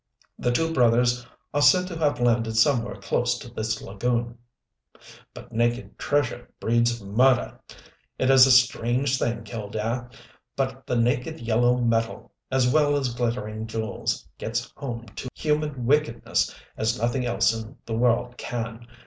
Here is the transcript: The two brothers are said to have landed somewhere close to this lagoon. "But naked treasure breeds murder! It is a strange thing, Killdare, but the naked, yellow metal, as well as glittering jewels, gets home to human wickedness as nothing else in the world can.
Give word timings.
The 0.39 0.51
two 0.51 0.73
brothers 0.73 1.27
are 1.53 1.61
said 1.61 1.85
to 1.89 1.97
have 1.99 2.19
landed 2.19 2.57
somewhere 2.57 2.95
close 2.95 3.37
to 3.37 3.53
this 3.53 3.83
lagoon. 3.83 4.39
"But 5.31 5.51
naked 5.51 5.99
treasure 5.99 6.49
breeds 6.59 7.03
murder! 7.03 7.59
It 8.17 8.31
is 8.31 8.47
a 8.47 8.51
strange 8.51 9.19
thing, 9.19 9.43
Killdare, 9.43 10.09
but 10.55 10.87
the 10.87 10.95
naked, 10.95 11.39
yellow 11.39 11.77
metal, 11.77 12.31
as 12.49 12.67
well 12.67 12.95
as 12.97 13.13
glittering 13.13 13.67
jewels, 13.67 14.27
gets 14.39 14.73
home 14.75 15.05
to 15.17 15.29
human 15.35 15.85
wickedness 15.85 16.51
as 16.77 16.99
nothing 16.99 17.27
else 17.27 17.53
in 17.53 17.77
the 17.85 17.93
world 17.93 18.37
can. 18.39 18.87